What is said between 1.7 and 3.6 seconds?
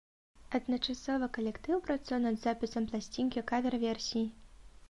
працуе над запісам пласцінкі